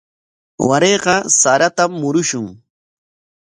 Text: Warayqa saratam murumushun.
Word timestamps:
Warayqa 0.67 1.15
saratam 1.39 1.91
murumushun. 2.01 2.45